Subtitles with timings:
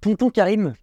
[0.00, 0.74] Tonton Karim,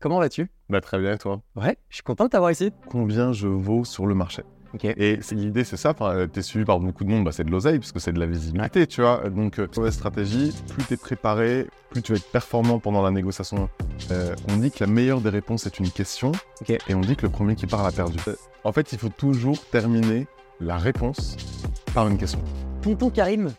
[0.00, 0.50] comment vas-tu?
[0.68, 1.42] Bah très bien, toi?
[1.54, 2.72] Ouais, je suis content de t'avoir ici.
[2.90, 4.42] Combien je vaux sur le marché?
[4.74, 4.84] Ok.
[4.84, 5.90] Et l'idée, c'est ça.
[5.90, 8.26] Enfin, t'es suivi par beaucoup de monde, bah, c'est de l'oseille, puisque c'est de la
[8.26, 9.30] visibilité, tu vois.
[9.30, 13.68] Donc, euh, mauvaise stratégie, plus t'es préparé, plus tu vas être performant pendant la négociation.
[14.10, 16.32] Euh, on dit que la meilleure des réponses est une question,
[16.68, 18.18] et on dit que le premier qui parle a perdu.
[18.26, 18.34] Euh,
[18.64, 20.26] En fait, il faut toujours terminer
[20.58, 21.36] la réponse
[21.94, 22.40] par une question.
[22.82, 23.52] Tonton Karim,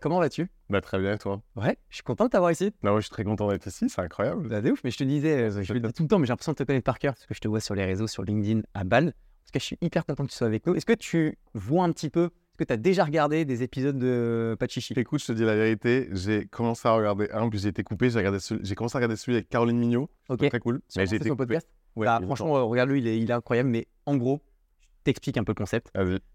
[0.00, 0.48] comment vas-tu?
[0.70, 1.42] Bah très bien, toi?
[1.56, 2.72] Ouais, je suis content de t'avoir ici.
[2.82, 4.48] Non, ouais, je suis très content d'être ici, c'est incroyable.
[4.48, 6.26] Bah, de ouf, mais je te disais, euh, je le dis tout le temps, mais
[6.26, 8.06] j'ai l'impression de te connaître par cœur parce que je te vois sur les réseaux,
[8.06, 9.08] sur LinkedIn, à Bâle.
[9.08, 10.74] En tout cas, je suis hyper content que tu sois avec nous.
[10.76, 13.98] Est-ce que tu vois un petit peu, est-ce que tu as déjà regardé des épisodes
[13.98, 17.68] de Pachichi Écoute, je te dis la vérité, j'ai commencé à regarder un, puis j'ai
[17.70, 20.48] été coupé, j'ai regardé celui- j'ai commencé à regarder celui avec Caroline Mignot, Ok.
[20.48, 20.80] très cool.
[20.96, 21.46] Mais j'ai son été coupé.
[21.46, 21.68] podcast?
[21.96, 24.40] Ouais, Bah, Franchement, euh, regarde-le, il est, il est incroyable, mais en gros,
[24.82, 25.90] je t'explique un peu le concept.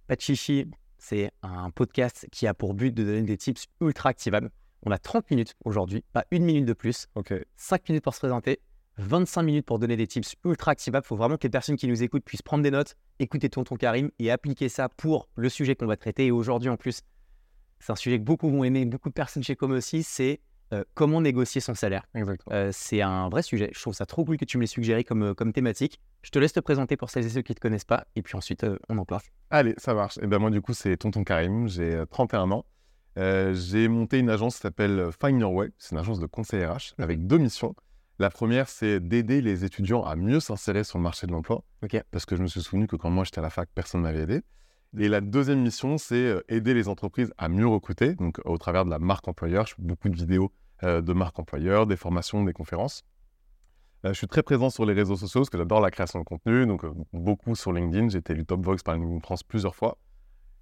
[0.08, 0.66] Pachichi,
[1.08, 4.50] c'est un podcast qui a pour but de donner des tips ultra activables.
[4.88, 7.06] On a 30 minutes aujourd'hui, pas une minute de plus.
[7.14, 7.32] Ok.
[7.58, 8.60] 5 minutes pour se présenter,
[8.98, 11.06] 25 minutes pour donner des tips ultra activables.
[11.06, 13.76] Il faut vraiment que les personnes qui nous écoutent puissent prendre des notes, écouter Tonton
[13.76, 16.26] Karim et appliquer ça pour le sujet qu'on va traiter.
[16.26, 17.02] Et aujourd'hui, en plus,
[17.80, 20.40] c'est un sujet que beaucoup vont aimer, beaucoup de personnes chez Com aussi, c'est
[20.74, 22.04] euh, comment négocier son salaire.
[22.52, 23.70] Euh, c'est un vrai sujet.
[23.74, 26.00] Je trouve ça trop cool que tu me l'aies suggéré comme, euh, comme thématique.
[26.24, 28.06] Je te laisse te présenter pour celles et ceux qui ne te connaissent pas.
[28.16, 29.22] Et puis ensuite, euh, on en parle.
[29.50, 30.18] Allez, ça marche.
[30.22, 32.66] Et ben moi, du coup, c'est Tonton Karim, j'ai euh, 31 ans.
[33.18, 35.72] J'ai monté une agence qui s'appelle Find Your Way.
[35.78, 37.74] C'est une agence de conseil RH avec deux missions.
[38.20, 41.64] La première, c'est d'aider les étudiants à mieux s'insérer sur le marché de l'emploi.
[42.12, 44.08] Parce que je me suis souvenu que quand moi j'étais à la fac, personne ne
[44.08, 44.42] m'avait aidé.
[44.98, 48.86] Et la deuxième mission, c'est euh, aider les entreprises à mieux recruter, donc au travers
[48.86, 49.68] de la marque employeur.
[49.68, 50.52] Je fais beaucoup de vidéos
[50.84, 53.04] euh, de marque employeur, des formations, des conférences.
[54.06, 56.24] Euh, je suis très présent sur les réseaux sociaux parce que j'adore la création de
[56.24, 58.10] contenu, donc euh, beaucoup sur LinkedIn.
[58.10, 59.98] J'ai été élu Top Vox par LinkedIn France plusieurs fois.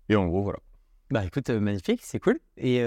[0.09, 0.59] Et en gros, voilà.
[1.11, 2.39] Bah écoute, magnifique, c'est cool.
[2.57, 2.79] Et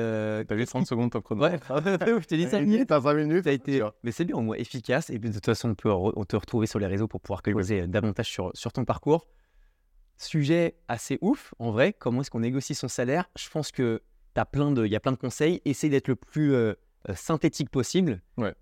[0.48, 2.86] T'as vu 30 secondes top chrono ouais, je t'ai dit 5 minutes.
[2.88, 3.86] T'as 5 minutes Ça a été...
[4.02, 5.10] Mais c'est bien, au moins efficace.
[5.10, 7.20] Et puis, de toute façon, on peut re- on te retrouver sur les réseaux pour
[7.20, 9.28] pouvoir creuser davantage sur, sur ton parcours.
[10.18, 11.92] Sujet assez ouf, en vrai.
[11.92, 14.02] Comment est-ce qu'on négocie son salaire Je pense que
[14.34, 15.60] t'as plein de, il y a plein de conseils.
[15.64, 16.74] Essaye d'être le plus euh,
[17.08, 18.22] euh, synthétique possible.
[18.38, 18.54] Ouais.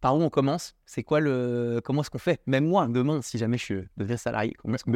[0.00, 0.74] Par où on commence?
[0.84, 2.40] C'est quoi le, comment est-ce qu'on fait?
[2.46, 4.92] Même moi, demain, si jamais je deviens salarié, comment est-ce qu'on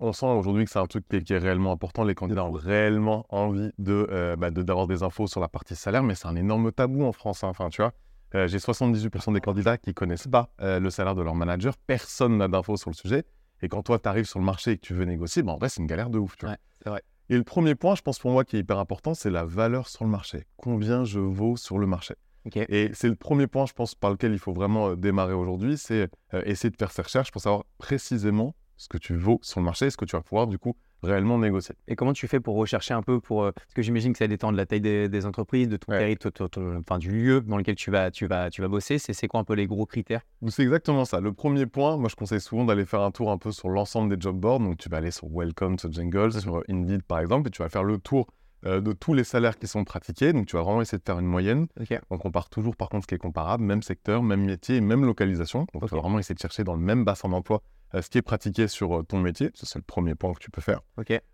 [0.00, 2.04] on sent aujourd'hui que c'est un truc qui est, qui est réellement important.
[2.04, 5.76] Les candidats ont réellement envie de, euh, bah, de- d'avoir des infos sur la partie
[5.76, 7.44] salaire, mais c'est un énorme tabou en France.
[7.44, 7.48] hein.
[7.48, 7.92] Enfin, tu vois,
[8.34, 11.76] euh, j'ai 78% des candidats qui connaissent pas euh, le salaire de leur manager.
[11.76, 13.24] Personne n'a d'infos sur le sujet.
[13.62, 15.58] Et quand toi, tu arrives sur le marché et que tu veux négocier, bah, en
[15.58, 16.36] vrai, c'est une galère de ouf.
[16.36, 16.52] Tu vois.
[16.52, 17.02] Ouais, c'est vrai.
[17.28, 19.88] Et le premier point, je pense pour moi, qui est hyper important, c'est la valeur
[19.88, 20.44] sur le marché.
[20.56, 22.14] Combien je vaux sur le marché.
[22.54, 25.76] Et c'est le premier point, je pense, par lequel il faut vraiment euh, démarrer aujourd'hui,
[25.76, 29.58] c'est euh, essayer de faire ces recherches pour savoir précisément ce que tu vaux sur
[29.60, 31.74] le marché et ce que tu vas pouvoir, du coup, réellement négocier.
[31.88, 34.26] Et comment tu fais pour rechercher un peu pour euh, parce que j'imagine que ça
[34.28, 35.98] dépend de la taille des, des entreprises, de ton Ouais.
[35.98, 36.32] territoire,
[36.80, 38.98] enfin du lieu dans lequel tu vas tu vas tu vas bosser.
[38.98, 40.22] C'est quoi un peu les gros critères?
[40.48, 41.20] C'est exactement ça.
[41.20, 44.14] Le premier point, moi, je conseille souvent d'aller faire un tour un peu sur l'ensemble
[44.14, 44.60] des job boards.
[44.60, 47.68] Donc, tu vas aller sur Welcome to Jungle, sur Indeed, par exemple, et tu vas
[47.68, 48.26] faire le tour
[48.64, 50.32] euh, de tous les salaires qui sont pratiqués.
[50.32, 51.66] Donc, tu vas vraiment essayer de faire une moyenne.
[52.10, 55.04] Donc, on part toujours, par contre, ce qui est comparable, même secteur, même métier, même
[55.04, 55.66] localisation.
[55.74, 55.88] Donc, Ok.
[55.90, 57.62] tu vas vraiment essayer de chercher dans le même bassin d'emploi
[57.94, 59.50] ce qui est pratiqué sur euh, ton métier.
[59.54, 60.80] Ça, c'est le premier point que tu peux faire.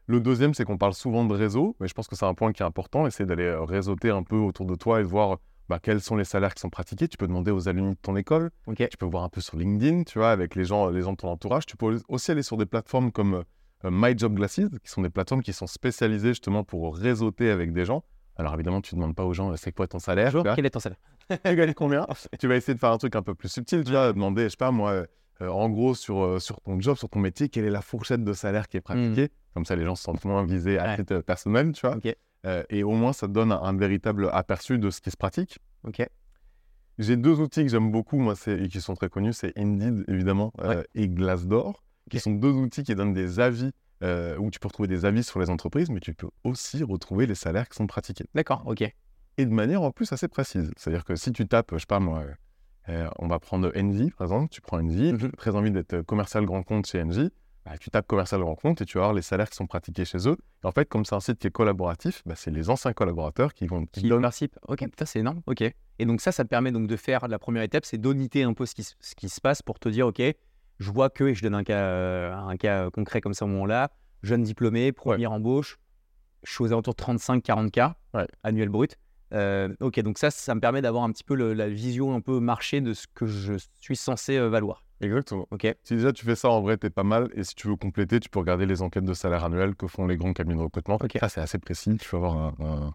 [0.06, 2.52] Le deuxième, c'est qu'on parle souvent de réseau, mais je pense que c'est un point
[2.52, 3.06] qui est important.
[3.06, 6.16] Essayer d'aller euh, réseauter un peu autour de toi et de voir bah, quels sont
[6.16, 7.08] les salaires qui sont pratiqués.
[7.08, 8.50] Tu peux demander aux alumni de ton école.
[8.76, 11.16] Tu peux voir un peu sur LinkedIn, tu vois, avec les gens, les gens de
[11.16, 11.66] ton entourage.
[11.66, 13.42] Tu peux aussi aller sur des plateformes comme euh,
[13.86, 17.72] euh, My Job Glasses, qui sont des plateformes qui sont spécialisées justement pour réseauter avec
[17.72, 18.04] des gens.
[18.36, 20.30] Alors évidemment, tu ne demandes pas aux gens euh, c'est quoi ton salaire.
[20.30, 20.98] tu Bonjour, quel est ton salaire?
[21.42, 22.06] Elle gagne combien?
[22.38, 24.48] Tu vas essayer de faire un truc un peu plus subtil, tu vois, demander, je
[24.50, 25.04] sais pas moi,
[25.40, 27.80] euh, euh, en gros sur, euh, sur ton job, sur ton métier, quelle est la
[27.82, 29.30] fourchette de salaire qui est pratiquée?
[29.54, 30.90] Comme ça, les gens se sentent moins visés à Hmm.
[30.90, 30.96] Ouais.
[30.96, 31.98] titre personnel, tu vois.
[32.44, 35.16] Euh, et au moins, ça te donne un, un véritable aperçu de ce qui se
[35.16, 35.58] pratique.
[36.98, 40.52] J'ai deux outils que j'aime beaucoup, moi, et qui sont très connus, c'est Indeed, évidemment,
[40.60, 42.22] euh, et Glassdoor, qui Ok.
[42.22, 43.70] sont deux outils qui donnent des avis,
[44.02, 47.26] euh, où tu peux retrouver des avis sur les entreprises, mais tu peux aussi retrouver
[47.26, 48.62] les salaires qui sont pratiqués D'accord.
[48.66, 48.82] Ok.
[48.82, 50.70] et de manière en plus assez précise.
[50.76, 52.24] C'est-à-dire que si tu tapes, je sais pas moi,
[52.88, 56.02] euh, on va prendre Envy par exemple, tu prends Envy, tu as très envie d'être
[56.02, 57.30] commercial grand compte chez Envy,
[57.64, 60.04] bah, tu tapes commercial grand compte et tu vas voir les salaires qui sont pratiqués
[60.04, 60.36] chez eux.
[60.64, 63.54] Et en fait, comme c'est un site qui est collaboratif, bah, c'est les anciens collaborateurs
[63.54, 64.22] qui vont qui donnent.
[64.22, 64.58] participe.
[64.66, 64.80] Ok.
[64.80, 65.42] Putain, c'est énorme.
[65.46, 65.62] Ok.
[65.62, 68.52] Et donc ça, ça te permet donc de faire la première étape, c'est d'auditer un
[68.54, 70.20] peu ce qui, se- ce qui se passe pour te dire, ok,
[70.80, 73.48] je vois que, et je donne un cas, euh, un cas concret comme ça au
[73.48, 73.92] moment-là,
[74.24, 75.78] jeune diplômé, première embauche,
[76.42, 78.26] je suis aux alentours de 35-40 k Ouais.
[78.42, 78.96] annuel brut.
[79.32, 82.20] Euh, ok, donc ça, ça me permet d'avoir un petit peu le- la vision un
[82.20, 84.84] peu marché de ce que je suis censé euh, valoir.
[85.00, 85.48] Exactement.
[85.50, 85.66] Ok.
[85.82, 87.28] Si déjà tu fais ça, en vrai, t'es pas mal.
[87.34, 90.06] Et si tu veux compléter, tu peux regarder les enquêtes de salaire annuel que font
[90.06, 90.96] les grands cabinets de recrutement.
[91.02, 91.16] Ok.
[91.18, 91.96] Ça, c'est assez précis.
[91.96, 92.94] Tu vas avoir un, un-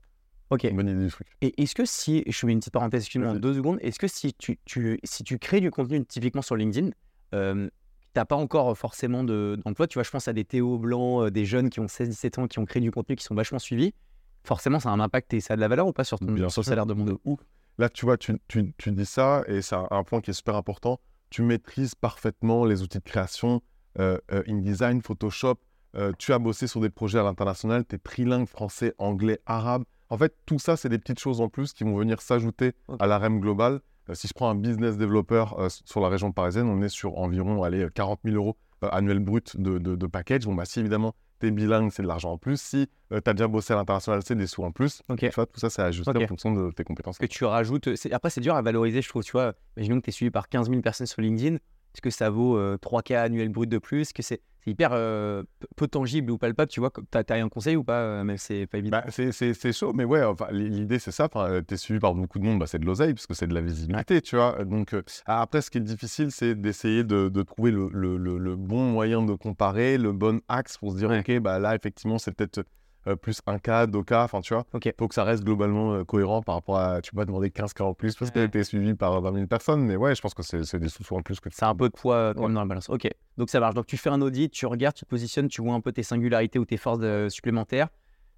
[0.50, 0.64] Ok.
[0.64, 1.28] Une bonne idée du truc.
[1.42, 4.34] Et est-ce que si, je mets une petite parenthèse, excuse-moi, deux secondes, est-ce que si
[4.34, 6.92] tu, tu- si tu crées du contenu typiquement sur LinkedIn,
[7.34, 7.70] euh,
[8.14, 11.30] t'as pas encore forcément de- d'emploi, tu vois, je pense à des Théo blancs, euh,
[11.32, 13.94] des jeunes qui ont 16-17 ans, qui ont créé du contenu, qui sont vachement suivis,
[14.48, 16.32] forcément ça a un impact et ça a de la valeur ou pas sur ton
[16.32, 17.14] Bien sur le salaire demandé
[17.78, 20.56] Là, tu vois, tu, tu- tu dis ça, et c'est un, point qui est super
[20.56, 21.00] important.
[21.30, 23.62] Tu maîtrises parfaitement les outils de création,
[24.00, 25.58] euh, euh, InDesign, Photoshop.
[25.96, 29.84] euh, tu as bossé sur des projets à l'international, tu es trilingue français, anglais, arabe.
[30.10, 33.06] En fait, tout ça, c'est des petites choses en plus qui vont venir s'ajouter à
[33.06, 33.82] la REM globale.
[34.10, 37.62] Euh, si je prends un business développeur sur la région parisienne, on est sur environ
[37.64, 40.46] allez, 40 000 euros euh, annuel brut de, de- de package.
[40.46, 42.60] Bon, bah, si évidemment, tu es bilingue, c'est de l'argent en plus.
[42.60, 45.02] Si tu as déjà bossé à l'international, c'est des sous en plus.
[45.18, 47.18] Tu vois, tout ça, c'est ajusté en fonction de tes compétences.
[47.18, 47.90] que tu rajoutes.
[48.12, 49.24] Après, c'est dur à valoriser, je trouve.
[49.24, 51.56] Tu vois, imaginons que tu es suivi par 15 000 personnes sur LinkedIn.
[51.56, 54.02] Est-ce que ça vaut euh, 3K annuel brut de plus?
[54.02, 55.44] Est-ce que c'est c'est hyper euh,
[55.78, 58.68] peu- tangible ou palpable Tu vois, tu as, un conseil ou pas euh, Même c'est
[58.68, 58.98] pas évident.
[58.98, 61.30] Bah, c'est- c'est c'est chaud, mais ouais, enfin, l'idée c'est ça.
[61.32, 63.48] Enfin, tu es suivi par beaucoup de monde, bah, c'est de l'oseille, parce que c'est
[63.48, 64.64] de la visibilité, tu vois.
[64.66, 68.38] Donc, euh, après, ce qui est difficile, c'est d'essayer de, de trouver le, le- le-
[68.38, 71.20] le bon moyen de comparer, le bon axe pour se dire, Ouais.
[71.20, 72.64] ok, bah là, effectivement, c'est peut-être euh,
[73.16, 74.66] plus un cas, deux cas, enfin, tu vois.
[74.74, 74.92] Ok.
[75.00, 77.02] faut que ça reste globalement euh, cohérent par rapport à.
[77.02, 78.50] Tu peux pas demander 15 cas en plus parce Ouais.
[78.50, 81.04] tu es suivi par 20 000 personnes, mais ouais, je pense que c'est des sous
[81.16, 82.90] en plus que tu C'est un peu de poids euh, quand même dans la balance.
[82.90, 83.08] Ok,
[83.38, 83.76] donc ça marche.
[83.76, 86.04] Donc tu fais un audit, tu regardes, tu te positionnes, tu vois un peu tes
[86.04, 87.88] singularités ou tes forces euh, supplémentaires.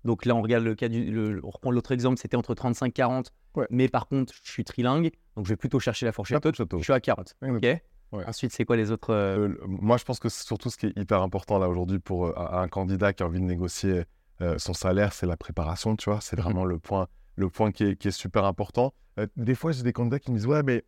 [0.05, 1.11] Donc là, on regarde le cas du.
[1.11, 3.33] le- on reprend l'autre exemple, c'était entre 35 et 40.
[3.55, 3.67] Ouais.
[3.69, 6.77] Mais par contre, je suis trilingue, donc je vais plutôt chercher la fourchette Château, haute.
[6.77, 7.35] Je suis à 40.
[7.41, 7.81] Ouais, Ok.
[8.11, 8.25] Ouais.
[8.25, 10.87] Ensuite, c'est quoi les autres euh, Euh, moi, je pense que c'est surtout ce qui
[10.87, 14.05] est hyper important là aujourd'hui pour euh, un candidat qui a envie de négocier
[14.41, 16.21] euh, son salaire, c'est la préparation, tu vois.
[16.21, 16.43] C'est Mhm.
[16.43, 18.93] vraiment le point, le point qui est, qui est super important.
[19.19, 20.83] Euh, des fois, j'ai des candidats qui me disent Ouais, mais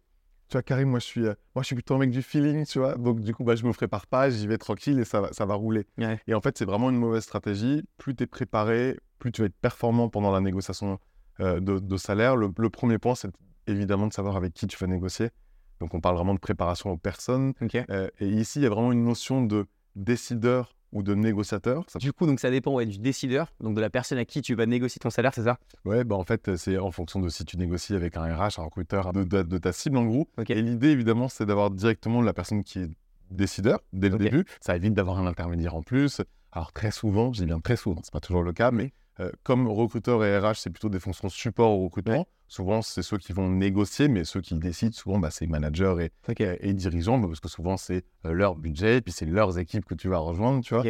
[0.48, 2.66] tu vois, Karim, moi, je suis, euh, moi, je suis plutôt un mec du feeling,
[2.66, 2.96] tu vois.
[2.96, 5.46] Donc, du coup, bah, je me prépare pas, j'y vais tranquille et ça, va- ça
[5.46, 5.86] va rouler.
[5.98, 6.20] Ouais.
[6.28, 7.84] Et en fait, c'est vraiment une mauvaise stratégie.
[7.98, 11.00] Plus tu es préparé, plus tu vas être performant pendant la négociation
[11.40, 12.36] de, de salaire.
[12.36, 13.32] Le, le premier point, c'est
[13.66, 15.30] évidemment de savoir avec qui tu vas négocier.
[15.80, 17.54] Donc, on parle vraiment de préparation aux personnes.
[18.20, 19.66] Et ici, il y a vraiment une notion de
[19.96, 21.84] décideur ou de négociateur.
[21.88, 24.42] Ça- Du coup, donc ça dépend ouais, du décideur, donc de la personne à qui
[24.42, 25.58] tu vas négocier ton salaire, c'est ça?
[25.86, 28.64] Ouais, bah en fait, c'est en fonction de si tu négocies avec un RH, un
[28.64, 30.28] recruteur, de, de- de ta cible en gros.
[30.50, 32.90] Et l'idée, évidemment, c'est d'avoir directement la personne qui est
[33.30, 34.46] décideur dès le début.
[34.60, 36.22] Ça évite d'avoir un intermédiaire en plus.
[36.52, 39.32] Alors, très souvent, je dis bien très souvent, c'est pas toujours le cas, mais euh,
[39.44, 42.28] comme recruteur et RH, c'est plutôt des fonctions support au recrutement.
[42.48, 46.32] Souvent, c'est ceux qui vont négocier, mais ceux qui décident, souvent, bah, c'est managers et,
[46.32, 46.42] Ok.
[46.42, 50.10] et dirigeants, parce que souvent, c'est euh, leur budget, puis c'est leurs équipes que tu
[50.10, 50.84] vas rejoindre, tu vois.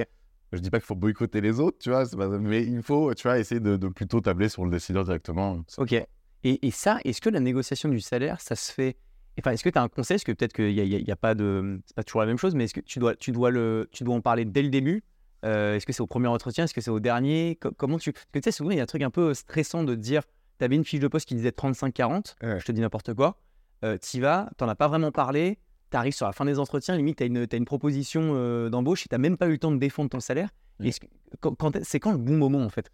[0.54, 3.24] Je dis pas qu'il faut boycotter les autres, tu vois, pas- mais il faut, tu
[3.24, 5.64] vois, essayer de, de plutôt tabler sur le décideur directement.
[5.78, 5.94] Ok.
[5.94, 6.08] Et,
[6.44, 8.98] et ça, est-ce que la négociation du salaire, ça se fait
[9.40, 10.16] Enfin, est-ce que tu as un conseil?
[10.16, 11.80] Est-ce que peut-être qu'il n'y a, a pas de.
[11.86, 14.04] C'est pas toujours la même chose, mais est-ce que tu dois, tu dois, le, tu
[14.04, 15.04] dois en parler dès le début?
[15.46, 16.66] Euh, Est-ce que c'est au premier entretien?
[16.66, 17.58] Est-ce que c'est au dernier?
[17.62, 18.12] Co- Comment tu.
[18.14, 20.22] Parce que tu sais, souvent, il y a un truc un peu stressant de dire
[20.60, 22.60] tu avais une fiche de poste qui disait 35-40, Ouais.
[22.60, 23.38] je te dis n'importe quoi.
[23.84, 25.58] Euh, tu vas, tu n'en as pas vraiment parlé,
[25.90, 28.70] tu arrives sur la fin des entretiens, limite, tu as une, t'as une proposition euh,
[28.70, 30.50] d'embauche et tu n'as même pas eu le temps de défendre ton salaire.
[30.80, 30.90] Ouais.
[30.90, 31.08] Est-ce que-
[31.40, 32.92] quand- quand c'est le bon moment, en fait?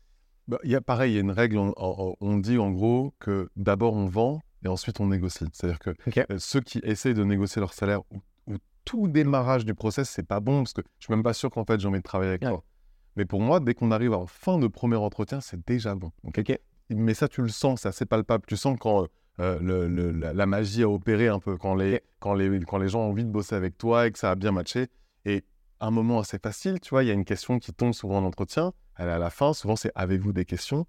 [0.48, 2.72] Bah, il y a pareil, il y a une règle, on, on- on dit en
[2.72, 5.44] gros que d'abord on vend et ensuite on négocie.
[5.52, 5.92] C'est-à-dire que
[6.38, 8.22] ceux qui essayent de négocier leur salaire ou
[8.88, 11.66] tout démarrage du process, c'est pas bon parce que je suis même pas sûr qu'en
[11.66, 12.50] fait j'ai envie de travailler avec Ouais.
[12.50, 12.64] toi.
[13.16, 16.12] Mais pour moi, dès qu'on arrive en fin de premier entretien, c'est déjà bon.
[16.24, 16.40] ok?
[16.40, 16.60] Ok.
[16.90, 18.44] Mais ça, tu le sens, c'est assez palpable.
[18.48, 19.08] Tu sens quand
[19.40, 22.78] euh, le- le- la, la magie a opéré un peu, quand les, quand, les, quand
[22.78, 24.88] les gens ont envie de bosser avec toi et que ça a bien matché.
[25.26, 25.44] Et
[25.80, 28.24] un moment assez facile, tu vois, il y a une question qui tombe souvent en
[28.24, 28.72] entretien.
[28.98, 30.86] Elle est à la fin, souvent c'est avez-vous des questions?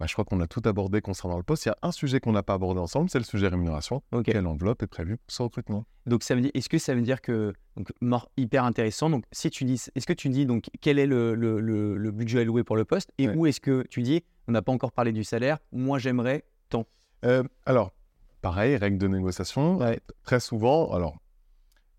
[0.00, 1.64] Bah, Je crois qu'on a tout abordé concernant le poste.
[1.66, 4.02] Il y a un sujet qu'on n'a pas abordé ensemble, c'est le sujet rémunération.
[4.24, 5.84] Quelle enveloppe est prévue pour ce recrutement?
[6.06, 9.10] Donc ça veut dire, est-ce que ça veut dire que donc mort hyper intéressant.
[9.10, 12.10] Donc si tu dis, est-ce que tu dis donc quel est le, le, le- le
[12.10, 13.34] budget alloué pour le poste et Ouais.
[13.36, 15.58] où est-ce que tu dis on n'a pas encore parlé du salaire.
[15.72, 16.86] Moi j'aimerais tant?
[17.24, 17.92] Euh, alors,
[18.42, 19.78] pareil, règle de négociation.
[19.78, 19.98] Ouais.
[20.22, 21.16] Très souvent, alors,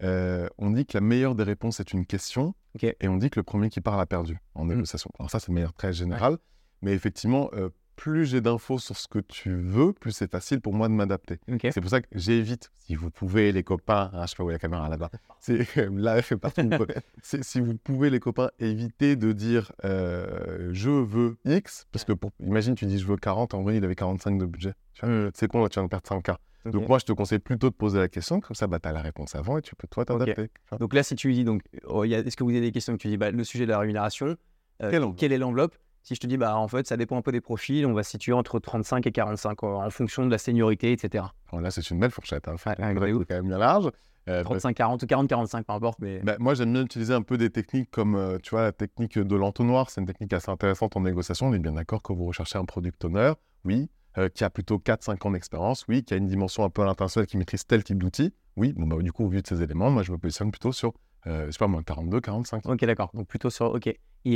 [0.04, 3.40] euh, on dit que la meilleure des réponses est une question et on dit que
[3.40, 5.10] le premier qui parle a perdu en négociation.
[5.20, 6.38] Alors ça, c'est de manière très générale,
[6.84, 10.72] mais effectivement, euh, plus j'ai d'infos sur ce que tu veux, plus c'est facile pour
[10.74, 11.40] moi de m'adapter.
[11.72, 14.50] C'est pour ça que j'évite, si vous pouvez, les copains, hein, je sais pas où
[14.52, 15.10] est la caméra là-bas,
[15.42, 16.78] c'est là, fait partie du-
[17.22, 22.14] c'est- si vous pouvez, les copains, éviter de dire euh, je veux X, parce que
[22.14, 24.74] pour, imagine, tu dis je veux 40, en vrai, il avait 45 de budget.
[24.94, 26.38] Tu vois, C'est con, là, tu viens de perdre 5K.
[26.66, 26.90] Donc, Ok.
[26.90, 29.02] moi, je te conseille plutôt de poser la question, comme ça, bah, tu as la
[29.02, 30.50] réponse avant et tu peux, toi, t'adapter.
[30.80, 33.08] Donc là si tu dis donc oh, est-ce que vous avez des questions que tu
[33.08, 34.36] dis bah, le sujet de la rémunération.
[34.84, 35.76] euh, quelle est l'enveloppe?
[36.08, 38.02] Si je te dis bah en fait ça dépend un peu des profils, on va
[38.02, 41.26] se situer entre 35 et 45 euh, en fonction de la seniorité etc.
[41.52, 42.48] Là, c'est une belle fourchette.
[42.48, 42.56] Hein.
[42.66, 43.92] Ouais, C'est quand même bien large.
[44.30, 47.24] Euh, 35 40 ou 40 45 peu importe mais bah, moi, j'aime bien utiliser un
[47.24, 49.90] peu des techniques comme, euh, tu vois, la technique de l'entonnoir.
[49.90, 51.48] C'est une technique assez intéressante en négociation.
[51.48, 53.34] On est bien d'accord que vous recherchez un product owner.
[53.66, 53.90] Oui.
[54.18, 56.06] Euh, qui a plutôt 4-5 ans d'expérience Oui.
[56.06, 58.72] Qui a une dimension un peu à l'international, qui maîtrise tel type d'outil Oui.
[58.78, 60.94] Bon, bah, du coup, au vu de ces éléments, moi, je me positionne plutôt sur,
[61.26, 62.66] euh, je sais pas moi, 42, 45.
[62.66, 63.12] Ok, d'accord.
[63.14, 63.74] Donc plutôt sur.
[63.74, 63.88] Ok.
[63.88, 64.36] Et,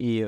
[0.00, 0.24] et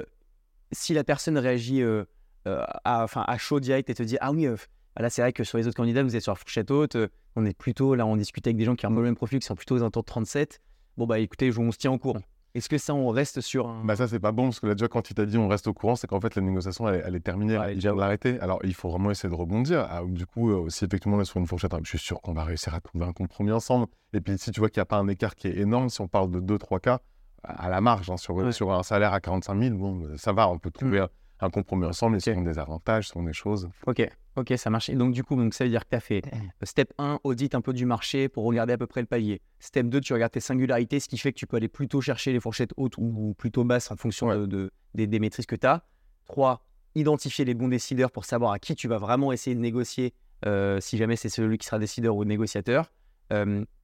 [0.72, 2.04] si la personne réagit euh,
[2.46, 4.56] euh, à, enfin, à chaud direct et te dit Ah oui, euh,
[4.98, 6.96] là c'est vrai que sur les autres candidats, vous êtes sur la fourchette haute,
[7.36, 9.46] on est plutôt, là on discute avec des gens qui ont le même profil, qui
[9.46, 10.60] sont plutôt aux alentours de 37.
[10.96, 12.20] Bon bah écoutez, on se tient au courant.
[12.52, 13.84] Est-ce que ça, on reste sur un.
[13.84, 15.68] Bah ça c'est pas bon parce que là déjà quand il t'a dit on reste
[15.68, 17.90] au courant c'est qu'en fait la négociation elle, est- elle est terminée Ouais, il déjà,
[17.90, 20.84] vient de l'arrêter alors il faut vraiment essayer de rebondir Ah, du coup euh, si
[20.84, 23.12] effectivement on est sur une fourchette je suis sûr qu'on va réussir à trouver un
[23.12, 25.58] compromis ensemble et puis si tu vois qu'il n'y a pas un écart qui est
[25.58, 26.98] énorme si on parle de 2-3 cas
[27.42, 28.52] à la marge hein, sur, Ouais.
[28.52, 31.08] sur un salaire à 45 000 bon euh, ça va on peut trouver un,
[31.40, 32.22] un compromis ensemble et Ok.
[32.24, 34.06] selon des avantages selon des choses Ok,
[34.36, 34.88] ok, ça marche.
[34.90, 37.20] Et donc, du coup, donc, ça veut dire que tu as fait euh, step 1,
[37.24, 39.40] audit un peu du marché pour regarder à peu près le palier.
[39.58, 42.32] Step 2, tu regardes tes singularités, ce qui fait que tu peux aller plutôt chercher
[42.32, 44.36] les fourchettes hautes ou, plutôt basses en fonction Ouais.
[44.36, 45.82] de, de- des, des maîtrises que tu as.
[46.26, 46.62] 3,
[46.94, 50.12] identifier les bons décideurs pour savoir à qui tu vas vraiment essayer de négocier
[50.46, 52.92] euh, si jamais c'est celui qui sera décideur ou négociateur.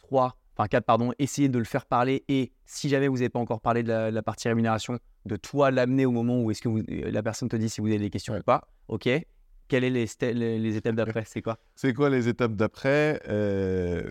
[0.01, 3.39] 3, enfin 4, pardon, essayer de le faire parler et si jamais vous n'avez pas
[3.39, 6.69] encore parlé de la, la partie rémunération, de toi l'amener au moment où est-ce que
[6.69, 8.41] vous- euh, la personne te dit si vous avez des questions Ouais.
[8.41, 8.69] ou pas.
[8.89, 9.09] Ok?
[9.69, 11.25] Quelles sont les, ste- les, les étapes d'après?
[11.27, 11.59] C'est quoi?
[11.75, 13.21] C'est quoi les étapes d'après?
[13.29, 14.11] Euh,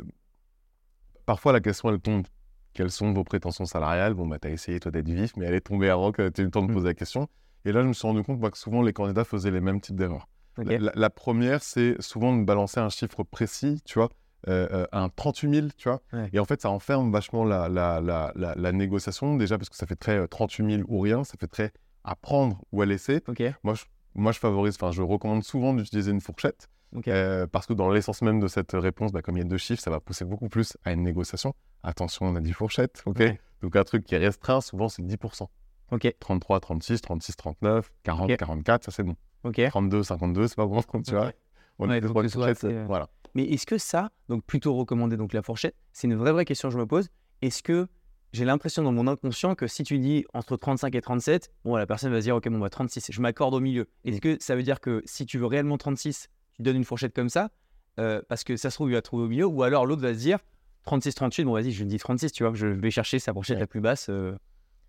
[1.25, 2.25] parfois la question elle tombe
[2.73, 4.13] quelles sont vos prétentions salariales?
[4.13, 6.43] Bon bah t'as essayé toi d'être vif mais elle est tombée avant que tu aies
[6.43, 6.73] eu le temps de Mm.
[6.73, 7.27] poser la question
[7.63, 9.81] et là je me suis rendu compte moi, que souvent les candidats faisaient les mêmes
[9.81, 10.27] types d'erreurs.
[10.57, 14.09] La, la- la première, c'est souvent de balancer un chiffre précis, tu vois,
[14.47, 16.01] euh, un 38 000, tu vois.
[16.13, 16.29] Ouais.
[16.33, 19.85] Et en fait, ça enferme vachement la, la, la, la, négociation, déjà parce que ça
[19.85, 21.71] fait très euh, 38 000 ou rien, ça fait très
[22.03, 23.21] à prendre ou à laisser.
[23.27, 23.41] Ok.
[23.63, 23.83] Moi, je,
[24.13, 27.07] moi, je favorise, enfin, je recommande souvent d'utiliser une fourchette, Ok.
[27.07, 29.57] euh, parce que dans l'essence même de cette réponse, bah, comme il y a deux
[29.57, 31.53] chiffres, ça va pousser beaucoup plus à une négociation.
[31.83, 33.39] Attention, on a dit fourchette, ok Ouais.
[33.61, 35.47] Donc un truc qui est restreint, souvent, c'est 10%.
[35.91, 36.15] Ok.
[36.19, 38.37] 33, 36, 36, 39, 40, Ok.
[38.37, 39.15] 44, ça c'est bon.
[39.43, 39.61] Ok.
[39.69, 41.31] 32, 52, c'est pas bon, tu vois.
[41.77, 43.09] On Ouais, est ce soit euh, Voilà.
[43.36, 46.70] Mais est-ce que ça, donc plutôt recommander donc la fourchette, c'est une vraie vraie question
[46.70, 47.10] que je me pose.
[47.42, 47.88] Est-ce que
[48.34, 51.86] j'ai l'impression dans mon inconscient que si tu dis entre 35 et 37, bon la
[51.86, 53.88] personne va se dire ok bon bah 36, je m'accorde au milieu.
[54.06, 57.13] Est-ce que ça veut dire que si tu veux réellement 36, tu donnes une fourchette
[57.13, 57.51] comme ça
[58.00, 60.13] euh, parce que ça se trouve il va trouver au milieu ou alors l'autre va
[60.13, 60.39] se dire
[60.84, 63.62] 36 38 bon vas-y je dis 36 tu vois je vais chercher sa fourchette Ouais.
[63.62, 64.08] la plus basse.
[64.10, 64.36] euh,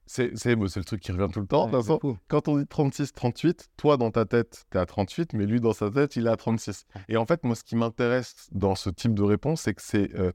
[0.07, 1.67] C'est le truc qui revient tout le temps.
[1.67, 2.19] ouais, de toute c'est façon, fou.
[2.29, 5.61] quand on dit 36, 38, toi, dans ta tête, tu es à 38, mais lui,
[5.61, 6.85] dans sa tête, il est à 36.
[7.09, 10.15] Et en fait, moi, ce qui m'intéresse dans ce type de réponse, c'est que c'est
[10.15, 10.31] euh,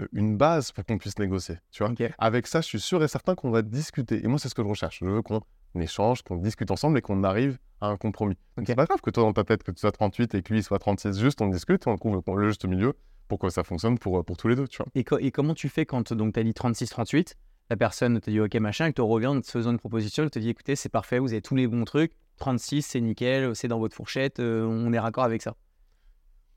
[0.00, 1.56] euh, une base pour qu'on puisse négocier.
[1.70, 1.92] Tu vois.
[2.18, 4.24] Avec ça, je suis sûr et certain qu'on va discuter.
[4.24, 4.98] Et moi, c'est ce que je recherche.
[5.00, 5.40] Je veux qu'on
[5.78, 8.34] échange, qu'on discute ensemble et qu'on arrive à un compromis.
[8.56, 8.64] Donc, Ok.
[8.66, 10.62] c'est pas grave que toi, dans ta tête, que tu sois 38 et que lui
[10.64, 11.20] soit 36.
[11.20, 12.94] Juste, on discute, on trouve le juste milieu
[13.28, 14.66] pour que ça fonctionne pour, euh, pour tous les deux.
[14.68, 17.34] Tu vois Et, co- et comment tu fais quand tu as dit 36-38
[17.70, 20.30] La personne te dit OK, machin, elle te revient en te faisant une proposition, elle
[20.30, 23.68] te dit écoutez, c'est parfait, vous avez tous les bons trucs, 36, c'est nickel, c'est
[23.68, 25.54] dans votre fourchette, euh, on est raccord avec ça.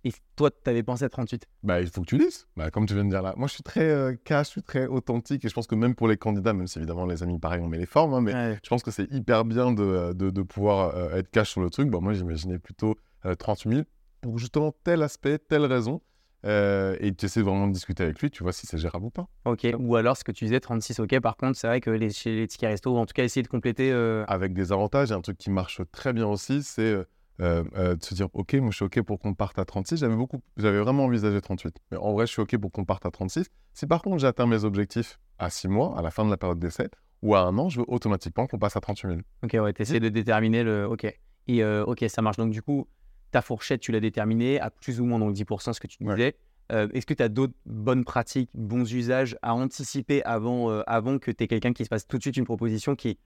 [0.04, 1.48] Et toi, tu avais pensé à 38.
[1.64, 2.48] Bah, il faut que tu dises.
[2.56, 3.34] Bah, comme tu viens de dire là.
[3.36, 5.44] Moi, je suis très euh, cash, je suis très authentique.
[5.44, 7.68] Et je pense que même pour les candidats, même si évidemment les amis, pareil, on
[7.68, 8.60] met les formes, hein, mais Ouais.
[8.64, 11.62] je pense que c'est hyper bien de, euh, de, de pouvoir euh, être cash sur
[11.62, 11.90] le truc.
[11.90, 12.96] Bah, moi, j'imaginais plutôt
[13.26, 13.82] euh, 38 000
[14.22, 16.00] pour justement tel aspect, telle raison.
[16.48, 19.10] Euh, et tu essaies vraiment de discuter avec lui, tu vois si c'est gérable ou
[19.10, 19.28] pas.
[19.46, 19.68] Ok.
[19.78, 21.20] Ou alors, ce que tu disais, 36, ok.
[21.20, 23.44] Par contre, c'est vrai que les, chez les tickets resto, ou en tout cas, essayer
[23.44, 23.92] de compléter.
[23.92, 26.98] euh, Avec des avantages, et un truc qui marche très bien aussi, c'est
[27.42, 29.98] euh, de se dire Ok, moi je suis OK pour qu'on parte à 36.
[29.98, 31.76] J'avais beaucoup, j'avais vraiment envisagé 38.
[31.92, 33.48] Mais en vrai, je suis OK pour qu'on parte à 36.
[33.74, 36.60] Si par contre j'atteins mes objectifs à 6 mois, à la fin de la période
[36.60, 36.90] d'essai,
[37.22, 39.20] ou à un an, je veux automatiquement qu'on passe à 38 000.
[39.44, 40.86] Ok, ouais, tu essaies de déterminer le.
[40.88, 41.06] Ok.
[41.50, 42.38] Et euh, ok, ça marche.
[42.38, 42.88] Donc, du coup,
[43.32, 46.16] ta fourchette, tu l'as déterminée à plus ou moins donc 10%, ce que tu Ouais.
[46.16, 46.36] disais.
[46.72, 51.18] Euh, Est-ce que tu as d'autres bonnes pratiques, bons usages à anticiper avant, euh, avant
[51.18, 53.18] que tu aies quelqu'un qui se passe tout de suite une proposition qui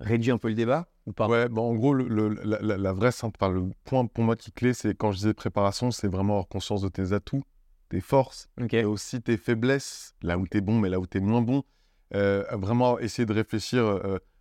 [0.00, 1.28] réduit un peu le débat ou pas?
[1.28, 4.52] Ouais, bah en gros, le, le- la, vraie, enfin, le point pour moi qui est
[4.52, 7.44] clé, c'est quand je disais préparation, c'est vraiment avoir conscience de tes atouts,
[7.88, 8.74] tes forces, Ok.
[8.74, 11.42] et aussi tes faiblesses, là où tu es bon, mais là où tu es moins
[11.42, 11.62] bon.
[12.14, 13.84] Euh, vraiment essayer de réfléchir,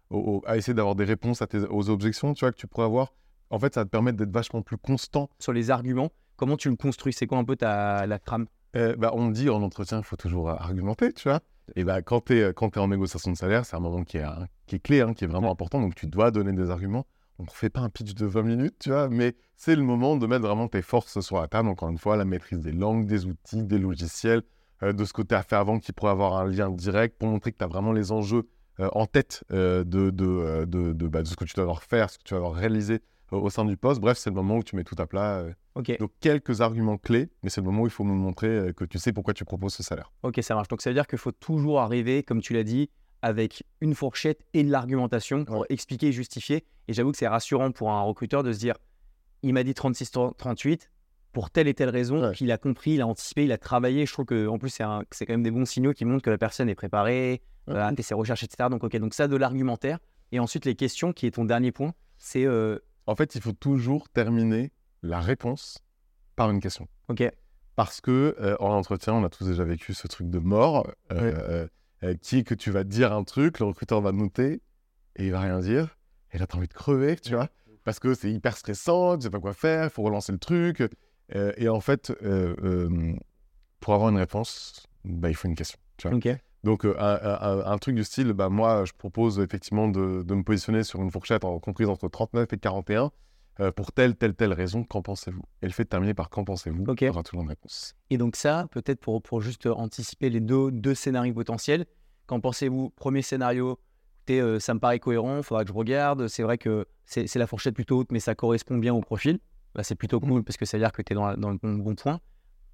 [0.10, 2.66] au- au- à essayer d'avoir des réponses à tes, aux objections tu vois, que tu
[2.68, 3.14] pourrais avoir.
[3.52, 5.30] En fait, ça va te permettre d'être vachement plus constant.
[5.40, 7.14] Sur les arguments, comment tu le construis?
[7.14, 8.48] C'est quoi un peu ta, la trame?
[8.76, 11.42] Euh, bah, on dit en entretien, il faut toujours euh, argumenter, tu vois.
[11.76, 14.48] Et bah, quand tu es, en négociation de salaire, c'est un moment qui est, hein,
[14.66, 15.52] qui est clé, hein, qui est vraiment Ouais.
[15.52, 15.82] important.
[15.82, 17.06] Donc, tu dois donner des arguments.
[17.40, 20.16] On ne fait pas un pitch de 20 minutes, tu vois, mais c'est le moment
[20.16, 21.68] de mettre vraiment tes forces sur la table.
[21.70, 24.44] Encore une fois, la maîtrise des langues, des outils, des logiciels,
[24.84, 27.30] euh, de ce que tu as fait avant qui pourrait avoir un lien direct pour
[27.30, 28.48] montrer que tu as vraiment les enjeux
[28.80, 32.18] euh, en tête de, de, de, bah, de ce que tu dois avoir faire, ce
[32.18, 33.00] que tu vas avoir réalisé euh,
[33.32, 34.00] au sein du poste.
[34.02, 35.40] Bref, c'est le moment où tu mets tout à plat.
[35.40, 35.54] euh.
[36.00, 38.84] Donc, quelques arguments clés, mais c'est le moment où il faut nous montrer euh, que
[38.86, 40.12] tu sais pourquoi tu proposes ce salaire.
[40.24, 40.68] Ok, ça marche.
[40.68, 42.90] Donc ça veut dire qu'il faut toujours arriver, comme tu l'as dit,
[43.22, 46.66] avec une fourchette et de l'argumentation pour expliquer et justifier.
[46.88, 48.76] Et j'avoue que c'est rassurant pour un recruteur de se dire
[49.44, 50.90] il m'a dit 36-38
[51.32, 52.32] pour telle et telle raison, Ouais.
[52.32, 54.06] puis il a compris, il a anticipé, il a travaillé.
[54.06, 54.84] Je trouve que en plus, c'est
[55.26, 57.76] quand même des bons signaux qui montrent que la personne est préparée, Ouais.
[57.76, 58.68] euh, a fait ses recherches, etc.
[58.70, 60.00] Donc, ok, donc ça, de l'argumentaire.
[60.34, 63.52] Et ensuite, les questions, qui est ton dernier point, c'est euh, En fait, il faut
[63.52, 64.72] toujours terminer
[65.04, 65.80] la réponse
[66.36, 66.88] par une question.
[67.10, 67.24] ok,
[67.76, 71.16] Parce que euh, en entretien, on a tous déjà vécu ce truc de mort, euh,
[71.22, 71.68] euh,
[72.04, 74.62] euh, qui est que tu vas dire un truc, le recruteur va noter
[75.16, 75.98] et il va rien dire.
[76.32, 77.50] Et là, tu as envie de crever, tu vois,
[77.84, 80.84] parce que c'est hyper stressant, tu sais pas quoi faire, il faut relancer le truc.
[81.34, 82.14] Et en fait,
[83.80, 85.80] pour avoir une réponse, bah, il faut une question.
[85.98, 86.16] Tu vois.
[86.64, 90.36] Donc, euh, un, un- un truc du style, bah, moi, je propose effectivement de, de
[90.36, 93.12] me positionner sur une fourchette en, comprise entre 39 et 41
[93.60, 94.84] euh, pour telle, telle, telle raison.
[94.84, 95.42] Qu'en pensez-vous?
[95.62, 97.02] Et le fait de terminer par qu'en pensez-vous Ok.
[97.02, 97.96] il y aura toujours une réponse.
[98.12, 101.86] Et donc ça, peut-être pour, pour juste anticiper les deux, deux scénarios potentiels,
[102.28, 102.92] qu'en pensez-vous?
[102.92, 103.80] Premier scénario,
[104.20, 106.28] écoutez, euh, ça me paraît cohérent, il faudra que je regarde.
[106.28, 109.40] C'est vrai que c'est c'est la fourchette plutôt haute, mais ça correspond bien au profil.
[109.74, 111.50] Bah, c'est plutôt cool parce que ça veut dire que tu es dans, la- dans
[111.50, 112.20] le bon, bon point.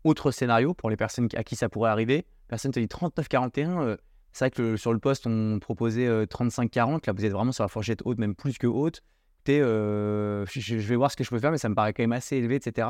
[0.03, 3.82] Autre scénario, pour les personnes à qui ça pourrait arriver, personne te dit 39-41.
[3.82, 3.98] euh,
[4.34, 7.08] c'est vrai que le- sur le poste, on proposait euh, 35-40.
[7.08, 9.01] Là, vous êtes vraiment sur la fourchette haute, même plus que haute.
[9.39, 11.94] Écoutez, euh, je, je vais voir ce que je peux faire, mais ça me paraît
[11.94, 12.89] quand même assez élevé, etc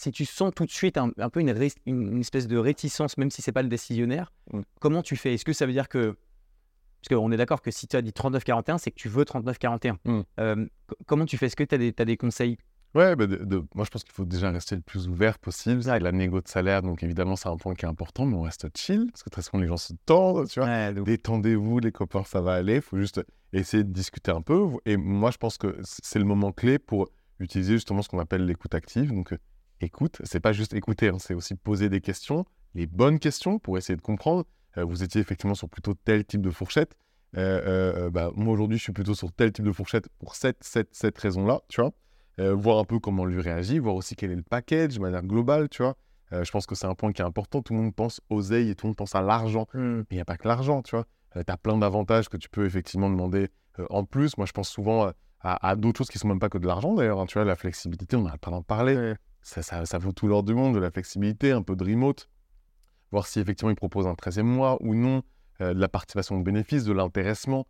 [0.00, 2.56] si tu sens tout de suite un, un peu une, ré- une- une espèce de
[2.56, 4.60] réticence, même si c'est pas le décisionnaire, Mm.
[4.80, 5.34] comment tu fais?
[5.34, 6.16] Est-ce que ça veut dire que.
[7.02, 9.96] Parce qu'on est d'accord que si tu as dit 39-41, c'est que tu veux 39-41.
[10.04, 10.20] Mm.
[10.38, 11.46] Euh, co- comment tu fais?
[11.46, 12.58] Est-ce que tu as, t'as des conseils
[12.94, 15.82] Ouais, bah, de- de- moi je pense qu'il faut déjà rester le plus ouvert possible.
[15.82, 18.42] C'est la négo de salaire, donc évidemment c'est un point qui est important, mais on
[18.42, 20.68] reste chill, parce que très souvent les gens se tendent, tu vois.
[20.68, 22.76] Ouais, donc- Détendez-vous, les copains, ça va aller.
[22.76, 24.66] Il faut juste essayer de discuter un peu.
[24.86, 27.08] Et moi, je pense que c'est le moment clé pour
[27.40, 29.12] utiliser justement ce qu'on appelle l'écoute active.
[29.12, 29.38] Donc, euh,
[29.80, 33.76] écoute, c'est pas juste écouter, hein, c'est aussi poser des questions, les bonnes questions pour
[33.78, 34.44] essayer de comprendre.
[34.76, 36.96] Euh, vous étiez effectivement sur plutôt tel type de fourchette.
[37.36, 40.34] Euh, euh, euh, bah, moi, aujourd'hui, je suis plutôt sur tel type de fourchette pour
[40.34, 41.92] cette, cette, cette raison-là, tu vois.
[42.40, 45.22] Euh, voir un peu comment lui réagit, voir aussi quel est le package de manière
[45.24, 45.96] globale, tu vois.
[46.32, 47.62] Euh, je pense que c'est un point qui est important.
[47.62, 49.66] Tout le monde pense oseille et tout le monde pense à l'argent.
[49.74, 49.98] Hmm.
[49.98, 51.04] Mais il n'y a pas que l'argent, tu vois.
[51.34, 53.48] tu as plein d'avantages que tu peux effectivement demander
[53.78, 54.36] euh, en plus.
[54.36, 56.66] Moi, je pense souvent euh, à, à d'autres choses qui sont même pas que de
[56.66, 57.20] l'argent, d'ailleurs.
[57.20, 59.14] hein, tu vois, la flexibilité, on n'arrête pas d'en parler.
[59.42, 62.28] Ça, ça, ça vaut tout l'or du monde, de la flexibilité, un peu de remote.
[63.10, 65.22] Voir si effectivement il propose un 13e mois ou non,
[65.60, 67.66] euh, de la participation de bénéfices, de l'intéressement.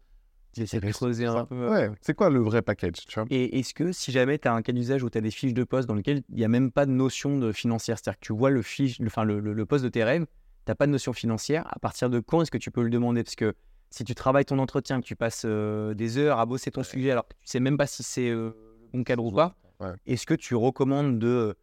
[0.58, 1.68] J'essaie de creuser un Ça- peu.
[1.70, 3.26] Ouais, c'est quoi le vrai package, tu vois?
[3.30, 5.54] Et est-ce que si jamais tu as un cas d'usage où tu as des fiches
[5.54, 8.26] de poste dans lesquelles il n'y a même pas de notion de financière, c'est-à-dire que
[8.26, 10.86] tu vois le, fiche, le, le, le- le poste de tes rêves, tu n'as pas
[10.86, 13.22] de notion financière, à partir de quand est-ce que tu peux le demander?
[13.24, 13.54] Parce que
[13.90, 17.10] si tu travailles ton entretien, que tu passes euh, des heures à bosser ton sujet
[17.12, 18.50] alors que tu sais même pas si c'est euh,
[18.92, 19.92] bon cadre ou pas, Ouais.
[20.06, 21.54] est-ce que tu recommandes de, euh,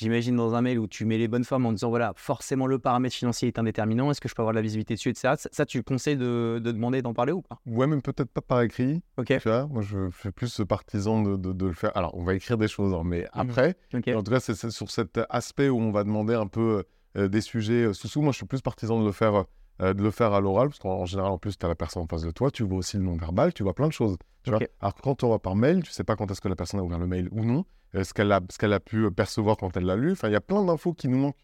[0.00, 2.78] j'imagine dans un mail où tu mets les bonnes formes en disant voilà, forcément le
[2.78, 5.34] paramètre financier est un déterminant, est-ce que je peux avoir de la visibilité dessus, etc.
[5.36, 7.60] Ça, ça, tu conseilles de, de demander d'en parler ou pas?
[7.66, 9.02] Ouais, mais peut-être pas par écrit.
[9.18, 11.96] Ok, Tu vois, moi, je fais plus partisan de, de- de le faire.
[11.96, 14.08] Alors, on va écrire des choses, hein, mais après, ok.
[14.16, 16.84] En tout cas, c'est c'est sur cet aspect où on va demander un peu
[17.16, 18.22] euh, des sujets euh, sous-sous.
[18.22, 19.44] Moi, je suis plus partisan de le faire,
[19.80, 21.74] euh, de le faire à l'oral, parce qu'en en général, en plus, tu as la
[21.74, 24.16] personne en face de toi, tu vois aussi le non-verbal, tu vois plein de choses.
[24.42, 24.58] Tu Ok.
[24.58, 26.80] vois Alors quand tu envoies par mail, tu sais pas quand est-ce que la personne
[26.80, 27.64] a ouvert le mail ou non,
[27.94, 30.12] euh, ce qu'elle a, a pu euh, percevoir quand elle l'a lu.
[30.12, 31.36] Enfin, il y a plein d'infos qui nous manquent.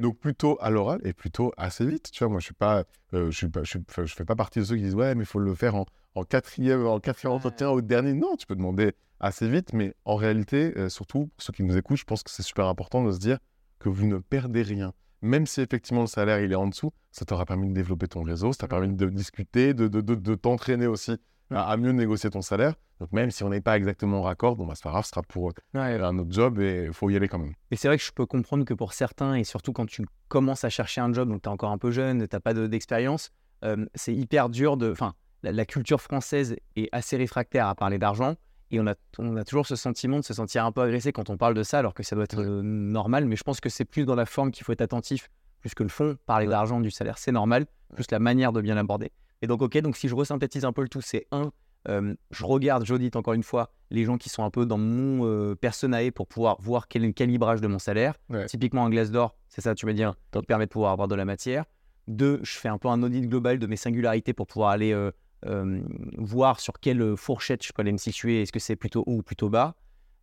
[0.00, 2.10] Donc, plutôt à l'oral et plutôt assez vite.
[2.10, 4.24] Tu vois, moi, je suis pas, euh, je suis pas, je, suis- enfin, je fais
[4.24, 6.86] pas partie de ceux qui disent ouais, mais il faut le faire en, en quatrième,
[6.86, 7.36] en quatrième Ouais.
[7.38, 8.14] entretien au dernier.
[8.14, 11.98] Non, tu peux demander assez vite, mais en réalité, surtout pour ceux qui nous écoutent,
[11.98, 13.38] je pense que c'est super important de se dire
[13.78, 14.94] que vous ne perdez rien.
[15.24, 18.22] Même si effectivement le salaire il est en dessous, ça t'aura permis de développer ton
[18.22, 21.16] réseau, ça t'a permis de discuter, de, de, de, de t'entraîner aussi
[21.50, 22.74] à, à mieux négocier ton salaire.
[23.00, 25.22] Donc même si on n'est pas exactement raccord, bon bah c'est pas grave, ce sera
[25.22, 26.00] pour Ouais.
[26.00, 27.54] un autre job et il faut y aller quand même.
[27.70, 30.64] Et c'est vrai que je peux comprendre que pour certains, et surtout quand tu commences
[30.64, 32.66] à chercher un job, donc tu es encore un peu jeune, tu n'as pas de-
[32.66, 33.30] d'expérience,
[33.64, 34.92] euh, c'est hyper dur de.
[34.92, 38.34] Enfin, la, la culture française est assez réfractaire à parler d'argent.
[38.74, 41.30] Et on a, on a toujours ce sentiment de se sentir un peu agressé quand
[41.30, 43.26] on parle de ça, alors que ça doit être euh, normal.
[43.26, 45.84] Mais je pense que c'est plus dans la forme qu'il faut être attentif, plus que
[45.84, 46.16] le fond.
[46.26, 49.12] Parler d'argent, du salaire, c'est normal, plus la manière de bien l'aborder.
[49.42, 51.52] Et donc, ok, donc si je resynthétise un peu le tout, c'est un,
[51.88, 55.26] euh, je regarde, j'audite encore une fois, les gens qui sont un peu dans mon
[55.26, 58.14] euh, personae pour pouvoir voir quel est le calibrage de mon salaire.
[58.30, 58.46] Ouais.
[58.46, 61.14] Typiquement, un glace d'or, c'est ça, tu veux dire, qui permet de pouvoir avoir de
[61.14, 61.64] la matière.
[62.08, 65.10] Deux, je fais un peu un audit global de mes singularités pour pouvoir aller euh,
[65.46, 65.80] euh,
[66.18, 68.42] voir sur quelle fourchette je peux aller me situer.
[68.42, 69.74] Est-ce que c'est plutôt haut ou plutôt bas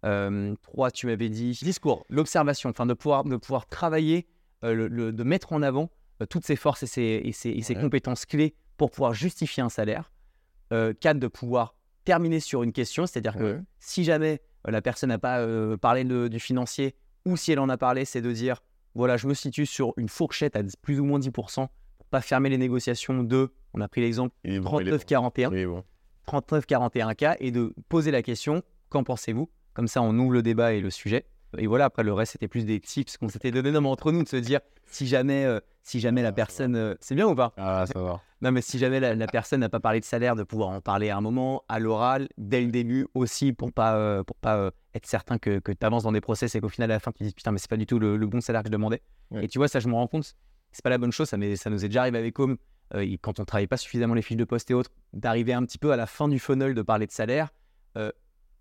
[0.04, 4.28] Euh, Trois, tu m'avais dit discours, l'observation, enfin de pouvoir, de pouvoir travailler,
[4.64, 7.50] euh, le- le- de mettre en avant euh, toutes ses forces et ses, et ses-
[7.52, 7.82] et ses Ouais.
[7.82, 10.12] compétences clés pour pouvoir justifier un salaire.
[11.02, 15.46] Quatre, de pouvoir terminer sur une question, c'est-à-dire que si jamais la personne n'a pas
[15.78, 18.64] parlé de- du financier, ou si elle en a parlé, c'est de dire
[18.96, 21.72] voilà, je me situe sur une fourchette à 10 plus ou moins 10%, pour
[22.12, 24.97] pas fermer les négociations de, on a pris l'exemple, Il est bon, il est bon.
[24.97, 25.84] 39-41, Il est bon.
[26.28, 29.50] 39-41 cas, et de poser la question qu'en pensez-vous?
[29.74, 31.26] Comme ça, on ouvre le débat et le sujet.
[31.58, 34.12] Et voilà, après le reste, c'était plus des tips qu'on s'était donné non, mais entre
[34.12, 36.36] nous de se dire si jamais, euh, si jamais Ah, la va.
[36.36, 36.76] personne.
[36.76, 37.54] euh, c'est bien ou pas?
[37.58, 38.21] Ah, ça va.
[38.41, 40.82] Non, mais si jamais la, la personne n'a pas parlé de salaire, de pouvoir en
[40.82, 44.71] parler à un moment, à l'oral, dès le début aussi, pour pas, euh, pour pas
[44.93, 47.12] être certain que, que tu avances dans des process et qu'au final, à la fin,
[47.12, 49.02] tu dis putain, mais c'est pas du tout le, le bon salaire que je demandais.
[49.32, 49.45] Ouais.
[49.45, 50.36] Et tu vois, ça, je me rends compte,
[50.72, 51.28] c'est pas la bonne chose.
[51.30, 52.58] Ça, ça nous est déjà arrivé avec Home,
[52.96, 55.78] euh, quand on travaille pas suffisamment les fiches de poste et autres, d'arriver un petit
[55.78, 57.50] peu à la fin du funnel de parler de salaire.
[57.98, 58.12] euh,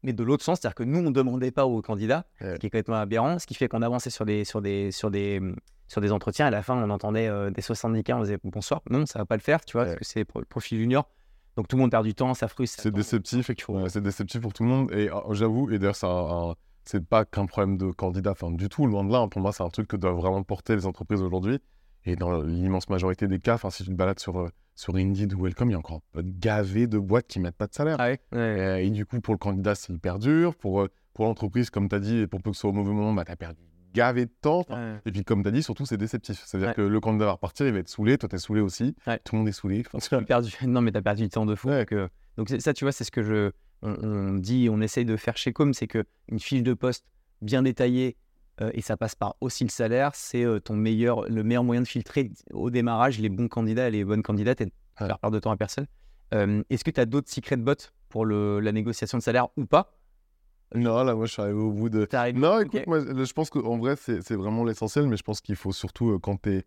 [0.03, 2.55] mais de l'autre sens, c'est-à-dire que nous, on ne demandait pas aux candidats, Ouais.
[2.55, 5.11] ce qui est complètement aberrant, ce qui fait qu'on avançait sur des, sur des, sur
[5.11, 5.41] des,
[5.89, 6.47] sur des entretiens.
[6.47, 8.81] À la fin, on entendait euh, des 70 cas, on disait bonsoir.
[8.89, 9.89] Non, ça va pas le faire, tu vois, Ouais.
[9.89, 11.07] parce que c'est pro- profil junior.
[11.57, 12.83] Donc tout le monde perd du temps, ça frustre.
[12.83, 13.51] C'est déceptif.
[13.69, 14.91] Ouais, c'est déceptif pour tout le monde.
[14.93, 16.55] Et euh, j'avoue, et d'ailleurs, c'est un- un-
[16.87, 19.19] c'est pas qu'un problème de candidat, enfin, du tout, loin de là.
[19.19, 19.29] hein.
[19.29, 21.59] Pour moi, c'est un truc que doivent vraiment porter les entreprises aujourd'hui.
[22.05, 25.43] Et dans l'immense majorité des cas, si tu te balades sur, euh, sur Indeed ou
[25.45, 27.97] Welcome, il y a encore un gavé de boîtes qui mettent pas de salaire.
[27.99, 28.39] Ah ouais, ouais.
[28.39, 30.55] Euh, Et, du coup, pour le candidat, c'est hyper dur.
[30.55, 32.73] Pour, euh, pour l'entreprise, comme tu as dit, et pour peu que ce soit au
[32.73, 33.61] mauvais moment, bah, tu as perdu
[33.93, 34.65] gavé de temps.
[34.71, 35.01] Ouais.
[35.05, 36.43] Et puis, comme tu as dit, surtout, c'est déceptif.
[36.47, 38.95] C'est-à-dire que le candidat va repartir, il va être saoulé, toi, tu es saoulé aussi.
[39.25, 39.85] Tout le monde est saoulé.
[39.93, 40.53] Enfin, perdu...
[40.67, 41.69] Non, mais tu as perdu du temps de fou.
[41.69, 42.09] Donc, euh,
[42.59, 43.51] ça, tu vois, c'est ce que je.
[43.83, 47.07] On, on dit, on essaye de faire chez Com, c'est que une fiche de poste
[47.41, 48.17] bien détaillée,
[48.75, 51.87] et ça passe par aussi le salaire, c'est euh, ton meilleur, le meilleur moyen de
[51.89, 55.07] filtrer au démarrage les bons candidats et les bonnes candidates et de Ouais.
[55.07, 55.87] faire perdre de temps à personne.
[56.35, 57.75] Euh, Est-ce que tu as d'autres secrets de bot
[58.11, 59.97] pour le, la négociation de salaire ou pas?
[60.75, 62.07] Non, là, moi, je suis arrivé au bout de.
[62.35, 65.73] Non, écoute, moi, je pense qu'en vrai, c'est vraiment l'essentiel, mais je pense qu'il faut
[65.73, 66.65] surtout, euh, quand tu es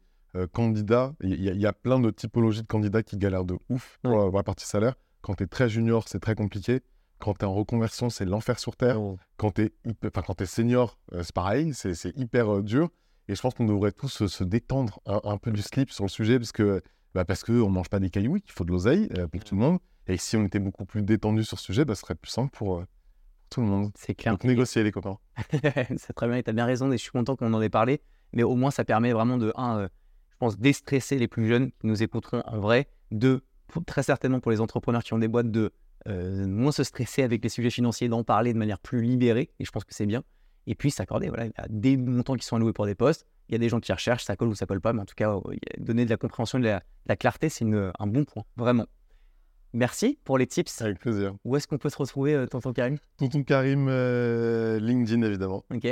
[0.51, 3.58] candidat, il y, a- il y a plein de typologies de candidats qui galèrent de
[3.69, 4.25] ouf pour, Ouais.
[4.29, 4.95] pour la partie salaire.
[5.21, 6.82] Quand tu es très junior, c'est très compliqué.
[7.23, 8.99] Quand tu es en reconversion, c'est l'enfer sur terre.
[9.38, 12.89] Quand tu es, senior, euh, c'est pareil, c'est hyper euh, dur.
[13.29, 16.03] Et je pense qu'on devrait tous se, se détendre un, un peu du slip sur
[16.03, 16.81] le sujet, parce que
[17.13, 19.55] bah, parce qu'on ne mange pas des cailloux, il faut de l'oseille euh, pour tout
[19.55, 19.79] le monde.
[20.07, 22.51] Et si on était beaucoup plus détendu sur ce sujet, bah, ce serait plus simple
[22.51, 22.86] pour euh,
[23.49, 23.91] tout le monde.
[23.95, 24.33] C'est clair.
[24.33, 25.17] Donc négocier les copains.
[25.95, 27.69] c'est très bien et tu as bien raison et je suis content qu'on en ait
[27.69, 28.01] parlé.
[28.33, 29.88] Mais au moins, ça permet vraiment de, un, euh,
[30.31, 32.89] je pense, déstresser les plus jeunes qui nous écouteront en vrai.
[33.12, 35.71] Deux, pour- très certainement pour les entrepreneurs qui ont des boîtes, de
[36.07, 39.51] euh, moins se stresser avec les sujets financiers, d'en parler de manière plus libérée.
[39.59, 40.23] Et je pense que c'est bien.
[40.67, 43.25] Et puis s'accorder, voilà, il y a des montants qui sont alloués pour des postes.
[43.49, 44.93] Il y a des gens qui recherchent, ça colle ou ça colle pas.
[44.93, 45.41] Mais en tout cas, a-
[45.77, 48.43] donner de la compréhension, de la, de la clarté, c'est un bon point.
[48.55, 48.85] Vraiment.
[49.73, 50.81] Merci pour les tips.
[50.81, 51.33] Avec plaisir.
[51.43, 52.97] Où est-ce qu'on peut se retrouver, euh, tonton Karim?
[53.17, 55.65] Tonton Karim, euh, LinkedIn évidemment.
[55.73, 55.87] Ok.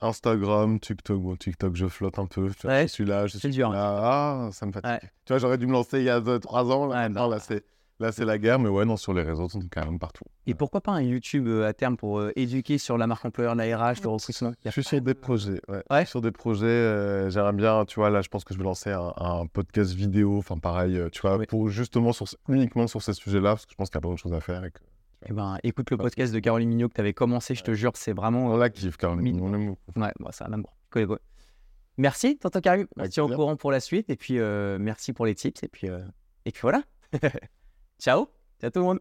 [0.00, 1.20] Instagram, TikTok.
[1.22, 2.50] Bon, TikTok, je flotte un peu.
[2.64, 3.74] Ouais, je suis là, je suis dur, hein.
[3.74, 3.98] là.
[4.02, 4.90] Ah, ça me fatigue.
[4.90, 5.00] Ouais.
[5.24, 6.86] Tu vois, j'aurais dû me lancer il y a 3 ans.
[6.86, 7.20] Là, Ouais, bah.
[7.22, 7.64] Non, là c'est
[8.00, 8.58] là, c'est la guerre.
[8.58, 10.24] Mais ouais, non, sur les réseaux, Tonton Karim partout.
[10.46, 13.54] Et pourquoi pas un YouTube euh, à terme pour euh, éduquer sur la marque employeur,
[13.54, 14.52] la RH, le recrutement?
[14.64, 15.60] Je suis pas sur de- des projets.
[15.68, 15.76] Ouais.
[15.76, 15.82] Ouais.
[15.90, 18.58] Je suis Sur des projets, euh, j'aimerais bien, tu vois, là, je pense que je
[18.58, 21.46] vais lancer un, un podcast vidéo, enfin pareil, tu vois, Oui.
[21.46, 24.12] pour justement sur, uniquement sur ces sujets-là, parce que je pense qu'il y a plein
[24.12, 24.64] de choses à faire.
[24.64, 24.78] Et que...
[25.26, 27.92] Eh ben, écoute le podcast de Caroline Mignot que tu avais commencé, je te jure,
[27.94, 28.46] c'est vraiment.
[28.48, 30.00] On la kiffe quand même, on aime beaucoup.
[30.00, 30.76] Ouais, bon, c'est un amour.
[30.90, 31.18] Cool, cool.
[31.96, 32.86] Merci, tonton Karim.
[32.98, 34.10] On se tient au courant pour la suite.
[34.10, 35.62] Et puis, euh, merci pour les tips.
[35.62, 36.00] Et puis, euh,
[36.44, 36.82] et puis voilà.
[37.98, 38.28] Ciao.
[38.60, 39.00] Ciao tout le monde.